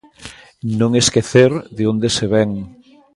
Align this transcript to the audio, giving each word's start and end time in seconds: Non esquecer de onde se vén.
Non 0.79 0.91
esquecer 1.01 1.51
de 1.77 1.83
onde 1.91 2.07
se 2.15 2.25
vén. 2.33 2.51